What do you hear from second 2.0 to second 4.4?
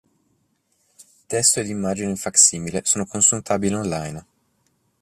in fac-simile sono consultabili "on-line".